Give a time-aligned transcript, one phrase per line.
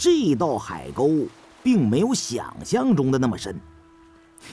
[0.00, 1.26] 这道海沟
[1.62, 3.54] 并没有想象中的那么深，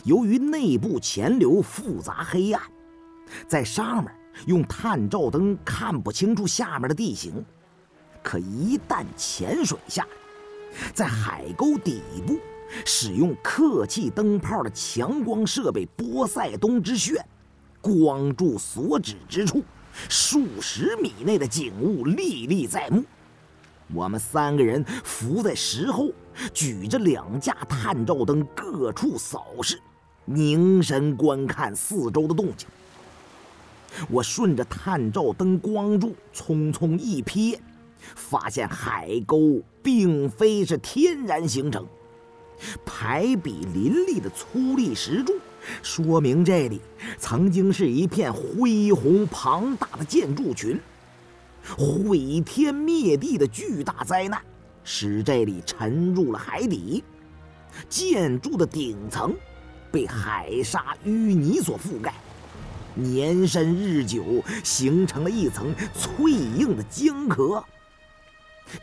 [0.04, 2.62] 由于内部潜流复杂黑暗，
[3.47, 4.13] 在上面
[4.46, 7.46] 用探照灯看不清楚下面的地形，
[8.21, 12.38] 可一旦潜水下来，在海沟底部
[12.84, 17.25] 使用客气灯泡的强光设备波塞冬之炫，
[17.79, 19.64] 光柱所指之处，
[20.09, 23.02] 数十米内的景物历历在目。
[23.93, 26.11] 我们三个人伏在石后，
[26.54, 29.79] 举着两架探照灯，各处扫视，
[30.25, 32.67] 凝神观看四周的动静。
[34.09, 37.58] 我顺着探照灯光柱匆匆一瞥，
[38.14, 41.88] 发现海沟并非是天然形成，
[42.86, 45.33] 排比林立的粗砾石柱，
[45.81, 46.81] 说明这里
[47.17, 50.78] 曾经是一片恢宏庞大的建筑群。
[51.76, 54.42] 毁天灭地的巨大灾难，
[54.84, 57.04] 使这里沉入了海底。
[57.90, 59.36] 建筑的顶层
[59.92, 62.14] 被海沙淤泥所覆盖，
[62.96, 67.64] 年深日久，形成了一层脆硬的浆壳。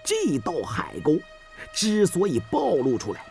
[0.05, 1.19] 这道海沟
[1.73, 3.25] 之所以暴露出来，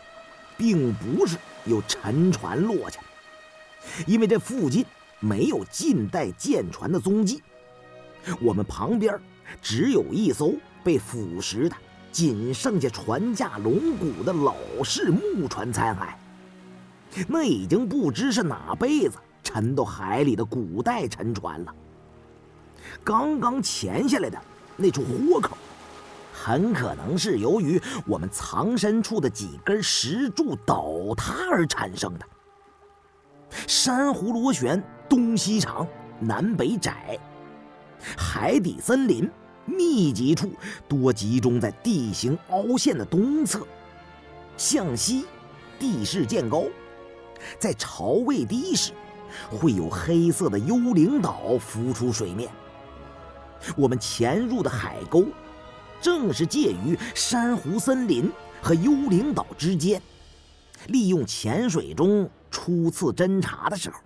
[0.58, 3.00] 并不是有沉船落下，
[4.06, 4.84] 因为这附近
[5.20, 7.42] 没有近代舰船的踪迹。
[8.40, 9.18] 我们旁边。
[9.60, 11.76] 只有一艘被腐蚀的、
[12.12, 21.74] 仅剩下船架龙骨的老式木船残骸，那已经不知是哪辈子沉到海里的古代沉船了。
[23.02, 24.40] 刚刚潜下来的
[24.76, 25.56] 那处豁口，
[26.32, 32.26] 很可能是由于我们藏身处的几根石柱倒塌而产生的。
[33.66, 35.86] 珊瑚螺旋东西长，
[36.20, 37.18] 南北窄，
[38.16, 39.30] 海底森林。
[39.66, 40.52] 密集处
[40.86, 43.66] 多集中在地形凹陷的东侧，
[44.58, 45.24] 向西
[45.78, 46.64] 地势渐高，
[47.58, 48.92] 在潮位低时
[49.50, 52.50] 会有黑色的幽灵岛浮出水面。
[53.74, 55.24] 我们潜入的海沟
[55.98, 58.30] 正是介于珊瑚森林
[58.60, 59.98] 和幽灵岛之间。
[60.88, 63.98] 利用潜水中初次侦查的时候，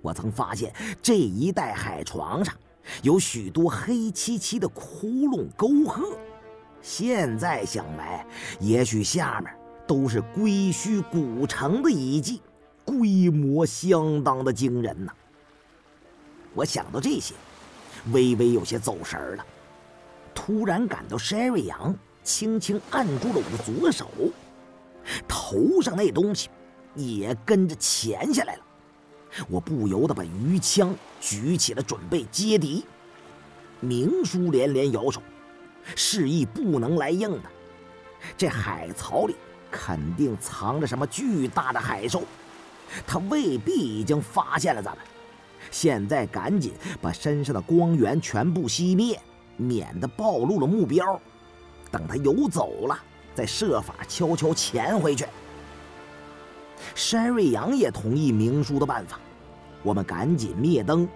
[0.00, 2.56] 我曾发现这一带海床上。
[3.02, 6.16] 有许多黑漆漆的窟窿沟壑，
[6.80, 8.26] 现在想来，
[8.60, 9.52] 也许下面
[9.86, 12.40] 都是龟墟古城的遗迹，
[12.84, 15.12] 规模相当的惊人呐。
[16.54, 17.34] 我想到这些，
[18.12, 19.46] 微微有些走神了，
[20.34, 24.08] 突然感到 Sherry 杨轻轻按住了我的左手，
[25.26, 26.50] 头上那东西
[26.94, 28.64] 也跟着潜下来了。
[29.48, 32.84] 我不由得把鱼枪举起了，准备接敌。
[33.80, 35.20] 明叔连连摇手，
[35.96, 37.50] 示意不能来硬的。
[38.36, 39.34] 这海槽里
[39.70, 42.22] 肯定藏着什么巨大的海兽，
[43.06, 45.00] 他未必已经发现了咱们。
[45.70, 49.18] 现在赶紧把身上的光源全部熄灭，
[49.56, 51.20] 免得暴露了目标。
[51.90, 52.98] 等他游走了，
[53.34, 55.26] 再设法悄悄潜回去。
[56.94, 59.18] 山瑞阳也同意明叔的办法，
[59.82, 61.08] 我们赶紧灭灯，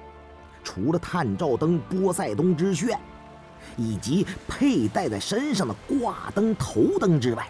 [0.65, 2.99] 除了探照灯波塞冬之炫，
[3.77, 7.49] 以及佩戴在身上的挂灯头灯之外，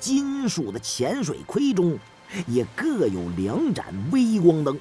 [0.00, 1.98] 金属的潜水盔中
[2.46, 4.78] 也各有两盏微光灯。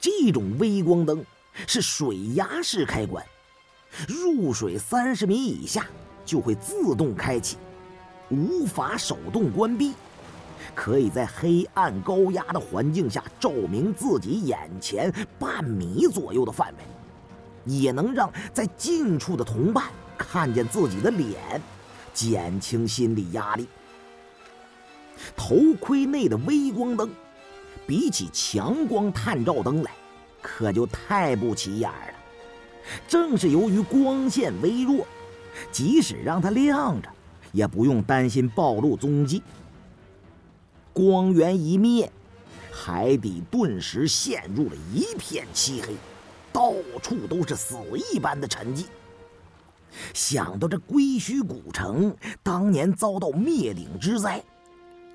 [0.00, 1.24] 这种微光灯
[1.66, 3.24] 是水压式开关，
[4.08, 5.86] 入水三十米以下
[6.24, 7.56] 就会自动开启，
[8.30, 9.92] 无法手动关闭。
[10.74, 19.84] 可以在黑暗高压的环境下照明自己眼前半米左右的范围，也能让在近处的同伴
[20.16, 21.60] 看见自己的脸，
[22.14, 23.68] 减轻心理压力。
[25.36, 27.10] 头盔内的微光灯，
[27.86, 29.90] 比起强光探照灯来，
[30.40, 32.14] 可就太不起眼了。
[33.06, 35.06] 正是由于光线微弱，
[35.70, 37.08] 即使让它亮着，
[37.52, 39.42] 也不用担心暴露踪迹。
[40.92, 42.10] 光源一灭，
[42.70, 45.94] 海底顿时陷入了一片漆黑，
[46.52, 46.72] 到
[47.02, 47.76] 处都是死
[48.12, 48.84] 一般的沉寂。
[50.14, 54.42] 想到这龟墟古城当年遭到灭顶之灾，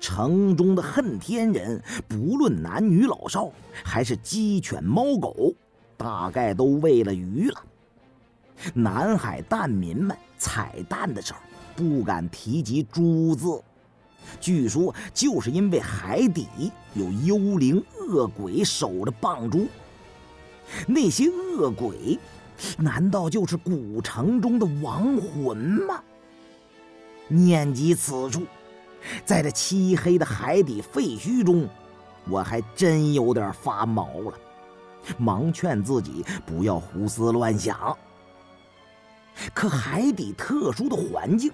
[0.00, 3.50] 城中的恨天人，不论男女老少，
[3.84, 5.52] 还是鸡犬猫狗，
[5.96, 7.62] 大概都喂了鱼了。
[8.74, 11.38] 南海蛋民们采蛋的时候，
[11.76, 13.60] 不敢提及猪字。
[14.40, 16.46] 据说，就是因为海底
[16.94, 19.66] 有幽灵恶鬼守着棒珠。
[20.86, 22.18] 那些恶鬼，
[22.76, 26.02] 难道就是古城中的亡魂吗？
[27.26, 28.42] 念及此处，
[29.24, 31.68] 在这漆黑的海底废墟中，
[32.28, 34.34] 我还真有点发毛了，
[35.16, 37.96] 忙劝自己不要胡思乱想。
[39.54, 41.52] 可海底特殊的环境，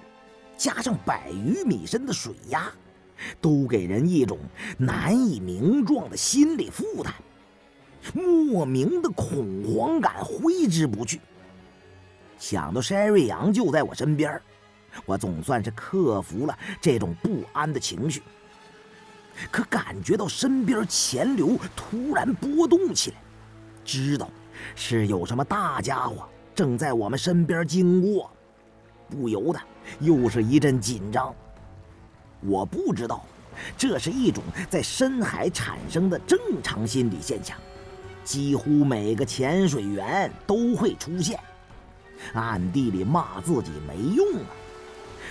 [0.56, 2.70] 加上百余米深的水压，
[3.40, 4.38] 都给人一种
[4.78, 7.12] 难以名状的心理负担，
[8.12, 11.20] 莫名的恐慌感挥之不去。
[12.38, 14.40] 想到山瑞阳就在我身边，
[15.06, 18.22] 我总算是克服了这种不安的情绪。
[19.50, 23.16] 可感觉到身边钱流突然波动起来，
[23.84, 24.30] 知道
[24.76, 26.28] 是有什么大家伙。
[26.54, 28.30] 正在我们身边经过，
[29.14, 29.60] 不由得
[30.00, 31.32] 又是一阵紧张。
[32.40, 33.24] 我不知道，
[33.78, 37.56] 这是一种在深海产生的正常心理现象，
[38.24, 41.38] 几乎每个潜水员都会出现。
[42.32, 44.50] 暗地里骂自己没用啊！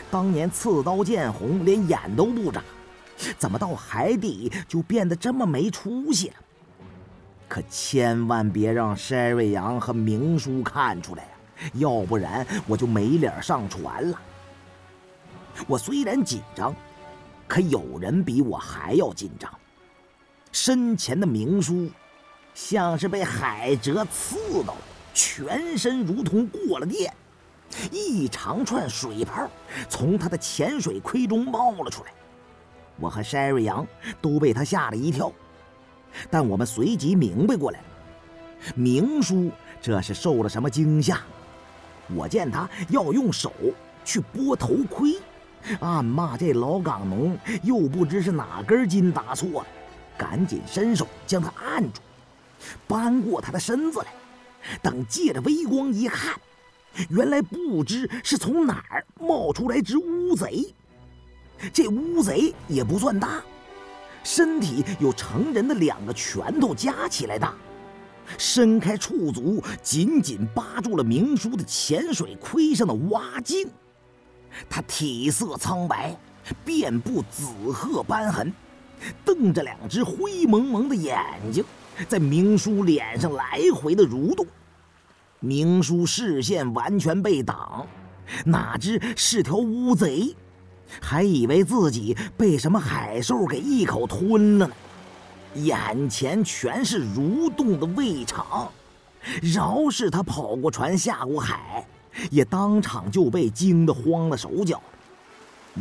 [0.10, 2.64] 当年刺刀见红，连眼都不眨，
[3.38, 6.36] 怎么到海底就变得这么没出息了？
[7.48, 11.28] 可千万别让山瑞阳和明叔看出来，
[11.74, 14.22] 要不然我就没脸上船了。
[15.68, 16.76] 我虽然紧张，
[17.48, 19.52] 可有人比我还要紧张。
[20.52, 21.90] 身前的明叔，
[22.54, 24.78] 像是被海蜇刺到了，
[25.14, 27.14] 全身如同过了电，
[27.92, 29.50] 一长串水泡
[29.90, 32.12] 从他的潜水盔中冒了出来。
[33.00, 33.86] 我和山瑞阳
[34.22, 35.32] 都被他吓了一跳。
[36.30, 37.80] 但我们随即明白过来，
[38.76, 39.52] 明叔
[39.82, 41.20] 这是受了什么惊吓。
[42.16, 43.54] 我见他要用手
[44.04, 45.18] 去拨头盔，
[45.80, 49.68] 暗骂这老港农又不知是哪根筋搭错了，
[50.18, 52.02] 赶紧伸手将他按住，
[52.88, 54.08] 扳过他的身子来。
[54.82, 56.40] 等借着微光一看，
[57.10, 60.74] 原来不知是从哪儿冒出来只乌贼。
[61.74, 63.42] 这乌贼也不算大。
[64.24, 67.54] 身体有成人的两个拳头加起来大，
[68.38, 73.68] 伸开触足，紧紧扒住了明叔的潜水盔上的蛙镜。
[74.70, 76.16] 他体色苍白，
[76.64, 78.54] 遍布紫褐斑痕，
[79.26, 81.18] 瞪着两只灰蒙蒙的眼
[81.52, 81.64] 睛，
[82.08, 84.46] 在明叔脸上来回的蠕动。
[85.40, 87.86] 明叔视线完全被挡，
[88.46, 90.36] 哪知是条乌贼。
[91.02, 94.74] 还以为自己被什么海兽给一口吞了呢，
[95.56, 98.72] 眼前全是蠕动的胃肠，
[99.42, 101.86] 饶是他跑过船下过海，
[102.32, 104.82] 也当场就被惊得慌了手脚。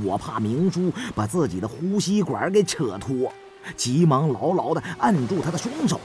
[0.05, 3.33] 我怕明珠把自己的呼吸管给扯脱，
[3.77, 5.99] 急忙牢牢地按住他的双手。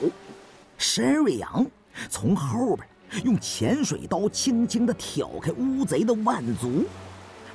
[0.78, 1.66] 申瑞阳
[2.10, 2.88] 从后边
[3.24, 6.86] 用潜水刀轻轻地挑开乌贼的腕足。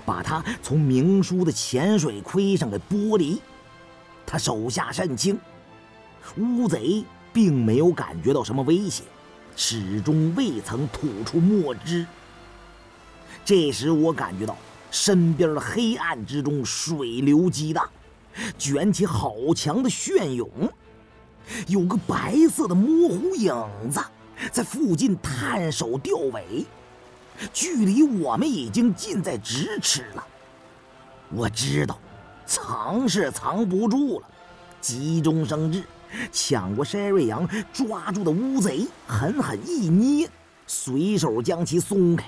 [0.04, 3.40] 把他从明叔的潜水盔上给剥离，
[4.26, 5.38] 他手下甚轻，
[6.36, 9.02] 乌贼并没有感觉到什么威胁，
[9.56, 12.06] 始终未曾吐出墨汁。
[13.44, 14.56] 这时我感觉到
[14.90, 17.88] 身边的黑暗之中水流激荡，
[18.56, 20.48] 卷起好强的旋涌，
[21.66, 23.54] 有个白色的模糊影
[23.90, 24.00] 子
[24.50, 26.64] 在附近探手钓尾。
[27.52, 30.24] 距离我们已经近在咫尺了，
[31.30, 31.98] 我知道，
[32.46, 34.26] 藏是藏不住了，
[34.80, 35.82] 急中生智，
[36.30, 40.28] 抢过山瑞阳抓住的乌贼，狠狠一捏，
[40.66, 42.24] 随手将其松开。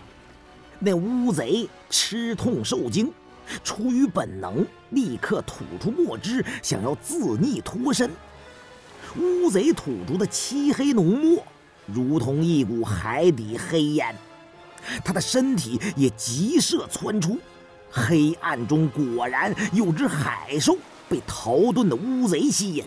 [0.79, 3.13] 那乌贼吃痛受惊，
[3.63, 8.11] 出于本能，立刻吐出墨汁，想要自溺脱身。
[9.17, 11.43] 乌贼吐出的漆黑浓墨，
[11.87, 14.15] 如同一股海底黑烟。
[15.05, 17.39] 他的身体也急射窜出，
[17.91, 20.77] 黑暗中果然有只海兽
[21.09, 22.85] 被逃遁的乌贼吸引，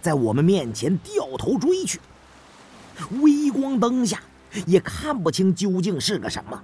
[0.00, 2.00] 在我们面前掉头追去。
[3.20, 4.20] 微光灯下
[4.66, 6.62] 也看不清究竟是个什么，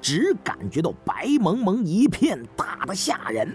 [0.00, 3.54] 只感觉到白蒙蒙一片，大的吓人。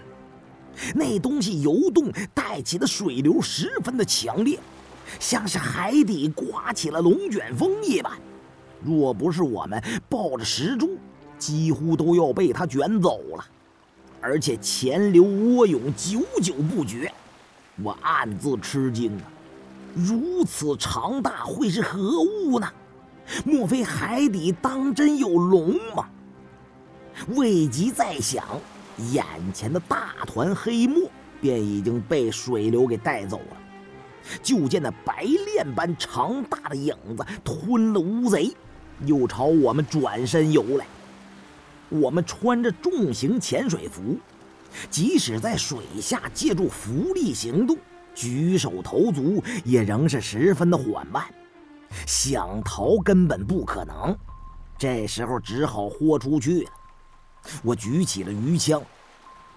[0.94, 4.58] 那东西游动带起的水流十分的强烈，
[5.18, 8.12] 像是海底刮起了龙卷风一般。
[8.84, 10.98] 若不是我们抱着石柱，
[11.38, 13.44] 几乎都要被它卷走了。
[14.20, 17.12] 而且潜流涡涌，久久不绝。
[17.82, 19.24] 我暗自吃惊啊！
[19.94, 22.66] 如此长大会是何物呢？
[23.44, 26.08] 莫非海底当真有龙吗？
[27.28, 28.44] 未及再想，
[29.12, 33.56] 眼前的大团黑墨便已经被水流给带走了。
[34.42, 38.54] 就见那白练般长大的影子吞了乌贼。
[39.04, 40.86] 又朝我们转身游来。
[41.88, 44.18] 我们穿着重型潜水服，
[44.90, 47.76] 即使在水下借助浮力行动，
[48.14, 51.24] 举手投足也仍是十分的缓慢，
[52.06, 54.16] 想逃根本不可能。
[54.78, 56.70] 这时候只好豁出去了。
[57.62, 58.82] 我举起了鱼枪，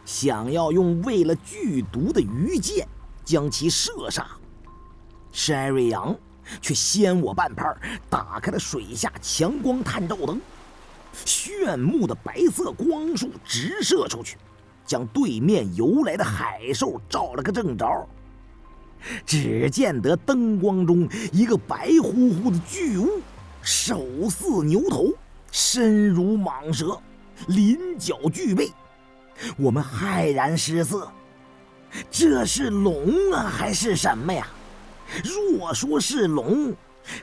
[0.05, 2.87] 想要用为了剧毒的鱼箭
[3.25, 4.27] 将其射杀。
[5.31, 6.15] 山瑞阳
[6.61, 7.75] 却先我半拍，
[8.09, 10.41] 打开了水下强光探照灯，
[11.25, 14.37] 炫目的白色光束直射出去，
[14.89, 17.85] 将对面游来的海兽照了个正着。
[19.23, 23.21] 只见得灯光中一个白乎乎的巨物，
[23.61, 25.13] 手似牛头，
[25.51, 26.99] 身如蟒蛇，
[27.49, 28.71] 鳞角俱备。
[29.57, 31.07] 我们骇然失色，
[32.09, 34.47] 这是龙啊，还是什么呀？
[35.23, 36.73] 若说是龙，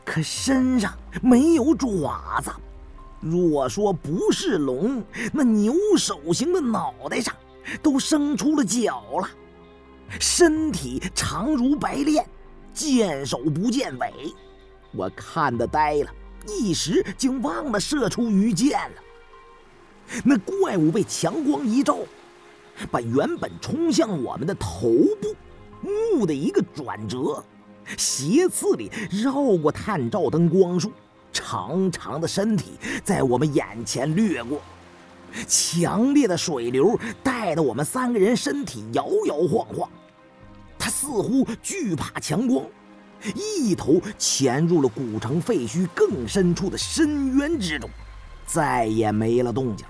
[0.04, 2.50] 可身上没有爪子；
[3.20, 7.34] 若说不是龙，那牛首形的脑袋上
[7.82, 9.28] 都生出了脚了。
[10.20, 12.24] 身体长如白练，
[12.72, 14.12] 见首不见尾。
[14.92, 16.10] 我看得呆了，
[16.46, 19.02] 一时竟忘了射出鱼箭了。
[20.24, 21.98] 那怪物被强光一照，
[22.90, 24.88] 把原本冲向我们的头
[25.20, 25.34] 部，
[25.82, 27.44] 蓦的一个转折。
[27.96, 30.92] 斜刺里绕过探照灯光束，
[31.32, 32.72] 长长的身体
[33.04, 34.60] 在我们眼前掠过，
[35.46, 39.88] 强烈的水流带得我们三个人身体摇摇晃晃。
[40.78, 42.64] 他似乎惧怕强光，
[43.34, 47.88] 一头潜入了古城废墟更深处的深渊之中，
[48.46, 49.86] 再也没了动静。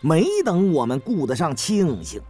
[0.00, 2.20] 没等我们顾得上庆幸。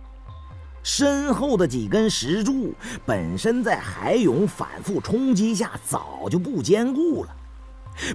[0.83, 2.75] 身后的几根石柱
[3.07, 7.35] 本身在海涌反复冲击下早就不坚固了，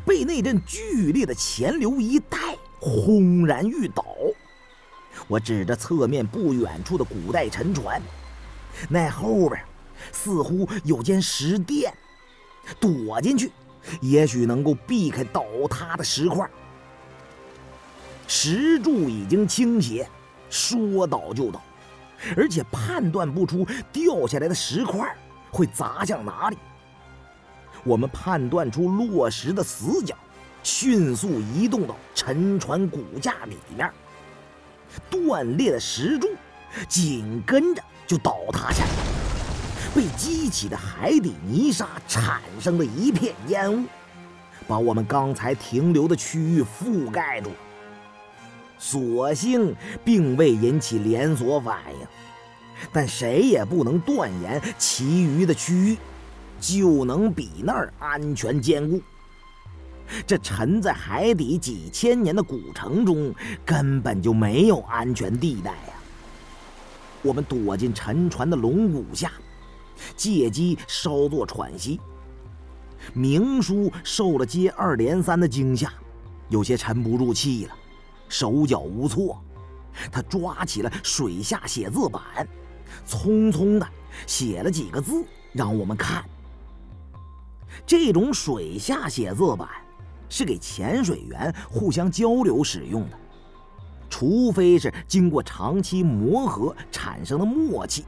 [0.05, 4.05] 被那阵剧烈的潜流一带，轰然欲倒。
[5.27, 8.01] 我指着侧面不远处的古代沉船，
[8.87, 9.61] 那后边
[10.11, 11.93] 似乎有间石殿，
[12.79, 13.51] 躲进去，
[14.01, 16.49] 也许能够避开倒塌的石块。
[18.27, 20.07] 石柱已经倾斜，
[20.49, 21.61] 说倒就倒。
[22.35, 25.15] 而且判断不出掉下来的石块
[25.51, 26.57] 会砸向哪里。
[27.85, 30.15] 我们判断出落石的死角，
[30.63, 33.91] 迅速移动到沉船骨架里面。
[35.09, 36.29] 断裂的石柱
[36.87, 38.89] 紧跟着就倒塌下来，
[39.93, 43.85] 被激起的海底泥沙产生的一片烟雾，
[44.67, 47.51] 把我们刚才停留的区域覆盖住。
[48.79, 52.07] 所幸并未引起连锁反应，
[52.91, 55.97] 但谁也不能断言其余的区域
[56.59, 59.01] 就能比那儿安全坚固。
[60.25, 63.33] 这沉在海底几千年的古城中
[63.65, 65.93] 根本就没有安全地带呀！
[67.21, 69.31] 我们躲进沉船的龙骨下，
[70.15, 71.99] 借机稍作喘息。
[73.13, 75.93] 明叔受了接二连三的惊吓，
[76.49, 77.75] 有些沉不住气了。
[78.27, 79.41] 手脚无措，
[80.11, 82.47] 他抓起了水下写字板，
[83.07, 83.87] 匆匆的
[84.27, 86.23] 写了几个字让我们看。
[87.85, 89.67] 这种水下写字板
[90.29, 93.17] 是给潜水员互相交流使用的，
[94.09, 98.05] 除非是经过长期磨合产生的默契，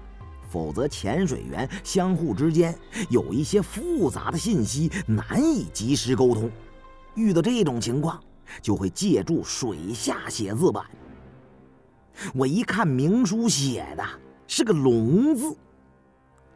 [0.49, 2.73] 否则潜水员相互之间
[3.09, 6.49] 有一些复杂的信息难以及时沟通。
[7.15, 8.17] 遇到这种情况。
[8.61, 10.83] 就会借助水下写字板。
[12.33, 14.03] 我一看明书写的
[14.45, 15.55] 是个“龙”字，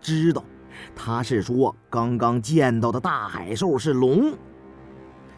[0.02, 0.44] 知道
[0.94, 4.34] 他是说刚刚见到的大海兽是龙。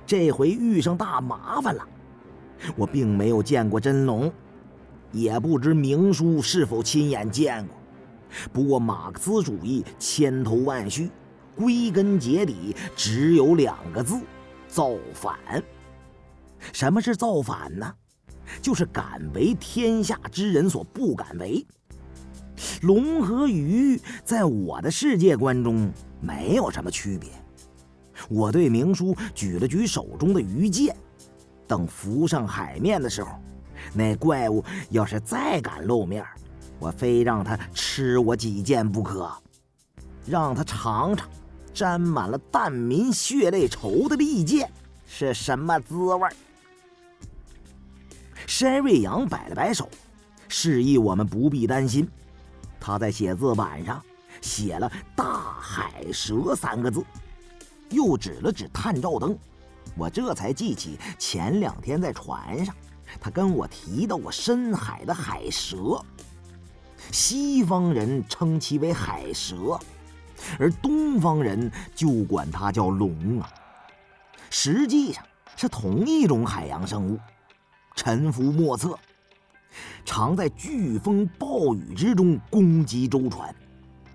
[0.08, 1.88] 这回遇上大麻烦了。
[2.76, 4.32] 我并没有见过真龙，
[5.12, 7.78] 也不知明书是否亲眼见过。
[8.52, 11.12] 不过马克思主义千头万绪，
[11.56, 14.20] 归根结底只有两个字：
[14.68, 15.38] 造反。
[16.74, 17.94] 什么是造反呢？
[18.62, 21.66] 就是敢为天下之人所不敢为。
[22.82, 27.30] 龙和鱼在我的世界观中没有什么区别。
[28.30, 30.96] 我对明叔举了举手中的鱼剑，
[31.68, 33.32] 等浮上海面的时候，
[33.94, 36.26] 那怪物要是再敢露面，
[36.80, 39.32] 我非让他吃我几剑不可，
[40.26, 41.28] 让他尝尝
[41.74, 44.70] 沾满了蛋民血泪仇的利剑
[45.06, 46.34] 是什么滋味儿。
[48.46, 49.90] 山瑞阳摆了摆手，
[50.48, 52.08] 示意我们不必担心。
[52.80, 54.02] 他在写字板上
[54.42, 57.04] 写了“大海蛇”三个字，
[57.90, 59.38] 又指了指探照灯。
[59.96, 62.76] 我这才记起前两天在船上
[63.20, 66.00] 他跟我提到过深海的海蛇，
[67.12, 69.80] 西方人称其为海蛇，
[70.60, 73.50] 而东方人就管它叫龙啊。
[74.50, 75.24] 实际上
[75.56, 77.18] 是同一种海洋生物，
[77.96, 78.98] 沉浮莫测，
[80.06, 83.56] 常在飓风暴雨之中攻击舟船，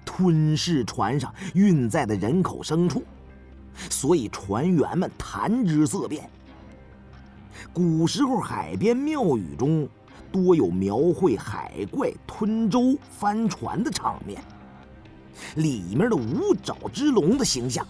[0.05, 3.03] 吞噬船上运载的人口牲畜，
[3.91, 6.29] 所以船员们谈之色变。
[7.73, 9.89] 古时候，海边庙宇中
[10.31, 14.43] 多有描绘海怪吞舟、翻船的场面，
[15.57, 17.87] 里面的五爪之龙的形象，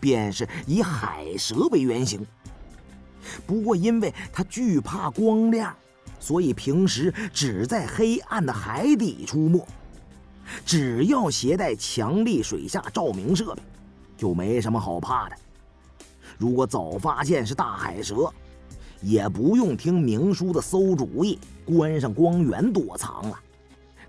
[0.00, 2.26] 便是以海蛇为原型。
[3.46, 5.74] 不过，因为它惧怕光亮，
[6.20, 9.66] 所以平时只在黑暗的海底出没。
[10.66, 13.62] 只要携带强力水下照明设备，
[14.16, 15.36] 就没什么好怕的。
[16.38, 18.32] 如果早发现是大海蛇，
[19.00, 23.38] 也不用听明叔的馊主意，关上光源躲藏了。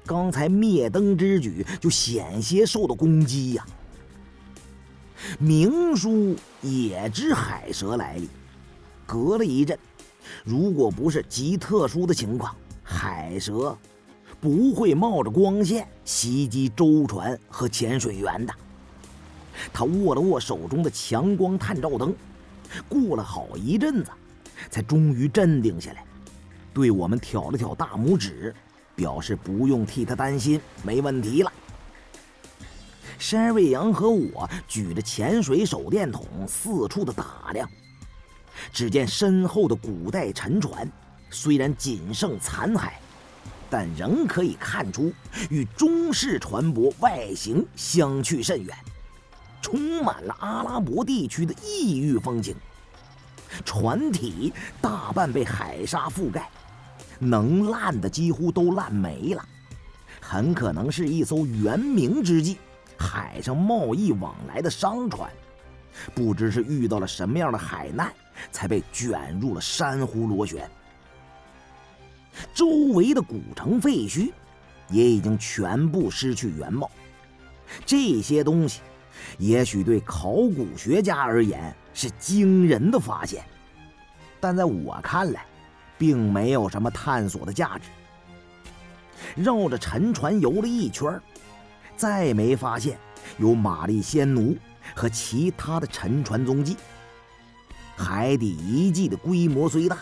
[0.06, 3.66] 刚才灭灯之举就险些受到攻击呀。
[5.40, 8.30] 明叔也知海蛇来历，
[9.06, 9.78] 隔了一阵，
[10.44, 13.76] 如果不是极特殊的情况，海蛇
[14.40, 18.54] 不会冒着光线袭击舟船和潜水员的。
[19.74, 22.14] 他握了握手中的强光探照灯，
[22.88, 24.12] 过了好一阵子。
[24.70, 26.04] 才终于镇定下来，
[26.74, 28.56] 对我们挑了挑大拇指，
[28.96, 31.52] 表示不用替他担心，没问题了。
[33.20, 37.70] 山瑞阳和我举着潜水手电筒四处的打量，
[38.72, 40.90] 只见身后的古代沉船
[41.30, 42.92] 虽然仅剩残骸，
[43.70, 45.12] 但仍可以看出
[45.50, 48.76] 与中式船舶外形相去甚远，
[49.66, 52.56] 充满了阿拉伯地区的异域风情。
[53.66, 56.48] 船体大半被海沙覆盖，
[57.18, 59.44] 能烂的几乎都烂没了，
[60.22, 62.60] 很可能是一艘元明之际
[62.96, 65.28] 海上贸易往来的商船，
[66.14, 68.14] 不知是遇到了什么样的海难，
[68.52, 70.70] 才被卷入了珊瑚螺旋。
[72.54, 74.32] 周围的古城废墟
[74.92, 76.88] 也已经全部失去原貌，
[77.84, 78.82] 这些东西。
[79.38, 83.44] 也许对考古学家而言是惊人的发现，
[84.40, 85.46] 但在我看来，
[85.98, 87.90] 并没有什么探索的价值。
[89.36, 91.20] 绕着沉船游了一圈，
[91.96, 92.98] 再没发现
[93.38, 94.56] 有玛丽仙奴
[94.94, 96.78] 和其他的沉船踪迹。
[97.98, 100.00] 海底遗迹的规模虽大，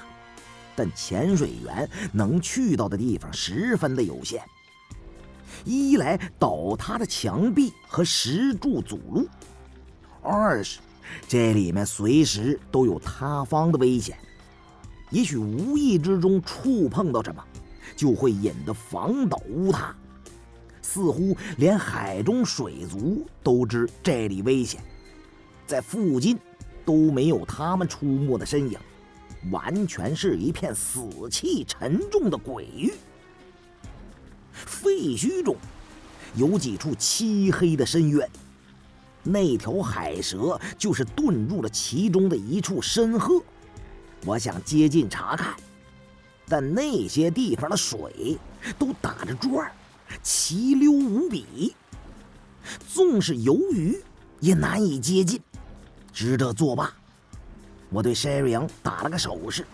[0.76, 4.42] 但潜水员能去到的地方十分的有限。
[5.66, 9.28] 一来倒塌的墙壁和石柱阻路，
[10.22, 10.80] 二是
[11.28, 14.18] 这里面随时都有塌方的危险，
[15.10, 17.44] 也许无意之中触碰到什么，
[17.96, 19.96] 就会引得房倒屋塌。
[20.82, 24.82] 似乎连海中水族都知这里危险，
[25.66, 26.38] 在附近
[26.86, 28.78] 都没有他们出没的身影，
[29.50, 32.94] 完全是一片死气沉重的鬼域。
[34.54, 35.56] 废墟中
[36.36, 38.30] 有几处漆黑的深渊，
[39.24, 43.44] 那条海蛇就是遁入了其中的一处深壑。
[44.26, 45.54] 我想接近查看，
[46.48, 48.38] 但那些地方的水
[48.80, 49.72] 都打着转，
[50.22, 51.76] 奇溜无比，
[52.88, 54.02] 纵是游鱼
[54.40, 55.42] 也难以接近，
[56.14, 56.94] 只得作罢。
[57.90, 59.66] 我对山瑞阳打了个手势，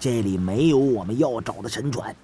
[0.00, 2.14] 这里没有我们要找的沉船。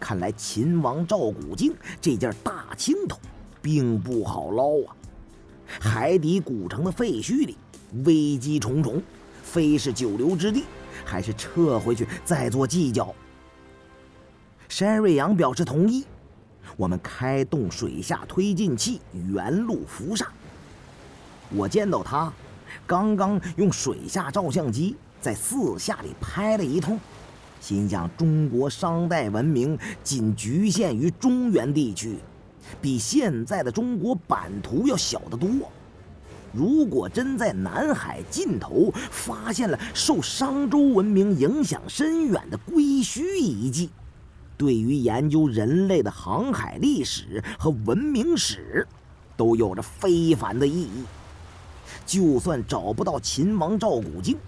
[0.00, 3.18] 看来秦王赵古镜这件大青铜，
[3.60, 4.96] 并不好捞啊！
[5.80, 7.56] 海底古城的废墟里，
[8.04, 9.02] 危机重重，
[9.42, 10.64] 非是久留之地，
[11.04, 13.14] 还是撤回去再做计较。
[14.68, 16.04] 山瑞阳表示同意，
[16.76, 20.28] 我们开动水下推进器，原路浮上。
[21.50, 22.32] 我见到他，
[22.86, 27.00] 刚刚用水下照相机在四下里拍了一通。
[27.60, 32.18] 心想：中国商代文明仅局限于中原地区，
[32.80, 35.48] 比现在的中国版图要小得多。
[36.52, 43.90] 如果真在南海尽头发现了受商周文明影响深远的龟墟遗迹，
[44.56, 48.86] 对于研究人类的航海历史和文明史，
[49.36, 51.04] 都有着非凡的意义。
[52.06, 54.38] 就算找不到秦王赵古镜，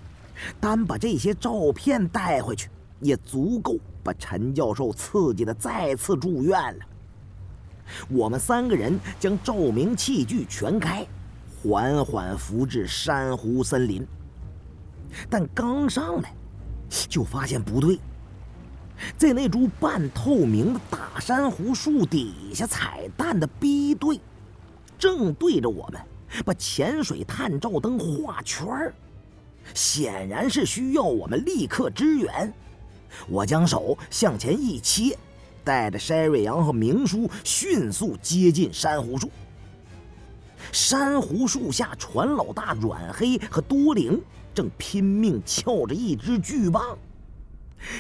[0.59, 2.71] 单把这些照片带回去。
[3.01, 6.85] 也足够把陈教授刺激的再次住院了。
[8.09, 11.05] 我们三个人将照明器具全开，
[11.63, 14.07] 缓缓浮至珊瑚森林。
[15.29, 16.33] 但刚上来，
[17.09, 17.99] 就发现不对，
[19.19, 24.21] 在那株半透明的大珊瑚树底下彩蛋的 B 队，
[24.97, 26.01] 正对着我们，
[26.45, 28.95] 把潜水探照灯画圈儿，
[29.75, 32.53] 显然是需要我们立刻支援。
[33.29, 35.17] 我将手向前一切，
[35.63, 39.31] 带着筛瑞阳和明叔迅速接近珊瑚树。
[40.73, 44.21] 珊瑚树下，船老大阮黑和多灵
[44.55, 46.97] 正拼命撬着一只巨蚌。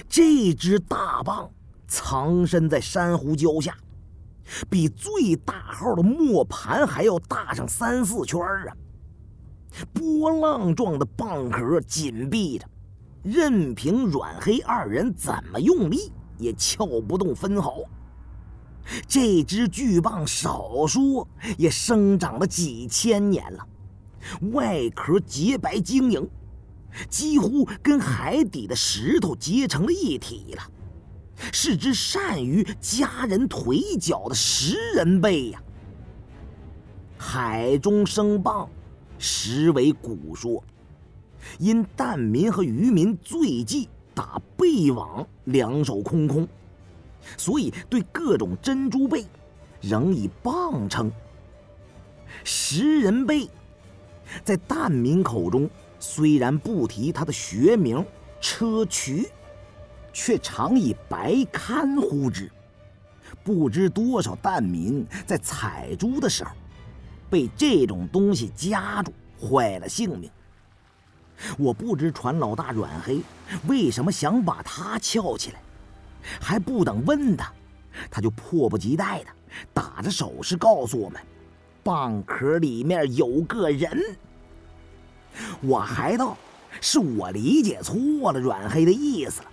[0.08, 1.48] 这只大蚌
[1.88, 3.76] 藏身在珊瑚礁下，
[4.68, 8.76] 比最大号的磨盘还要大上三四圈啊！
[9.92, 12.66] 波浪状的蚌壳紧闭着，
[13.22, 17.80] 任凭阮黑二人怎么用力，也撬不动分毫。
[19.06, 23.66] 这只巨蚌少说也生长了几千年了，
[24.52, 26.28] 外壳洁白晶莹。
[27.08, 30.62] 几乎跟海底的石头结成了一体了，
[31.52, 35.62] 是只善于夹人腿脚的食人贝呀。
[37.16, 38.66] 海中生蚌，
[39.18, 40.64] 实为古说。
[41.58, 46.46] 因蛋民和渔民最忌打贝网两手空空，
[47.36, 49.24] 所以对各种珍珠贝
[49.80, 51.10] 仍以蚌称。
[52.44, 53.48] 食人贝，
[54.44, 55.68] 在蛋民口中。
[56.02, 58.02] 虽然不提它的学名
[58.40, 59.28] 砗磲，
[60.14, 62.50] 却常以白堪呼之。
[63.44, 66.52] 不知多少蛋民在采珠的时候，
[67.28, 70.30] 被这种东西夹住，坏了性命。
[71.58, 73.20] 我不知船老大阮黑
[73.66, 75.60] 为什么想把它撬起来，
[76.40, 77.52] 还不等问他，
[78.10, 79.26] 他就迫不及待的
[79.72, 81.20] 打着手势告诉我们：
[81.82, 84.16] 蚌壳里面有个人。
[85.62, 86.36] 我还道
[86.80, 89.48] 是我理解错了阮黑的意思了。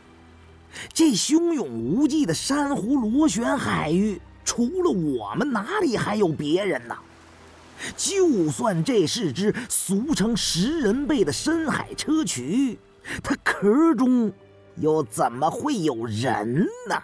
[0.93, 6.95] 这汹涌无际的珊瑚螺旋海域，除了我们，哪里还有别人呢？
[7.95, 12.77] 就算这是只俗称食人贝的深海砗磲，
[13.23, 14.31] 它壳中
[14.77, 16.95] 又怎么会有人呢？